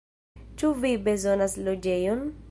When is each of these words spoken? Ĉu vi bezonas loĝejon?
Ĉu 0.61 0.71
vi 0.85 0.91
bezonas 1.09 1.57
loĝejon? 1.69 2.25